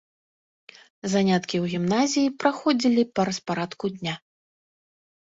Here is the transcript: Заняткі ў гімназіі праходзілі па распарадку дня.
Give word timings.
Заняткі 1.13 1.55
ў 1.63 1.65
гімназіі 1.73 2.31
праходзілі 2.45 3.03
па 3.15 3.21
распарадку 3.29 3.85
дня. 3.99 4.15